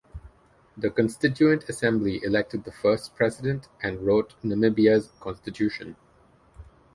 [0.75, 5.95] The Constituent Assembly elected the first President and wrote Namibia's constitution.